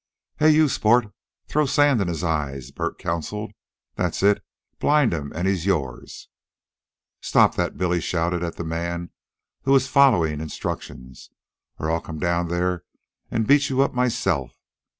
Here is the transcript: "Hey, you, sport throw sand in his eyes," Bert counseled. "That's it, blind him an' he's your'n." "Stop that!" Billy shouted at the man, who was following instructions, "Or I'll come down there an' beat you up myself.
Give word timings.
"Hey, 0.37 0.49
you, 0.49 0.67
sport 0.67 1.11
throw 1.47 1.67
sand 1.67 2.01
in 2.01 2.07
his 2.07 2.23
eyes," 2.23 2.71
Bert 2.71 2.97
counseled. 2.97 3.51
"That's 3.93 4.23
it, 4.23 4.43
blind 4.79 5.13
him 5.13 5.31
an' 5.35 5.45
he's 5.45 5.67
your'n." 5.67 6.07
"Stop 7.21 7.53
that!" 7.53 7.77
Billy 7.77 8.01
shouted 8.01 8.41
at 8.43 8.55
the 8.55 8.63
man, 8.63 9.11
who 9.61 9.73
was 9.73 9.87
following 9.87 10.41
instructions, 10.41 11.29
"Or 11.77 11.91
I'll 11.91 12.01
come 12.01 12.17
down 12.17 12.47
there 12.47 12.83
an' 13.29 13.43
beat 13.43 13.69
you 13.69 13.83
up 13.83 13.93
myself. 13.93 14.57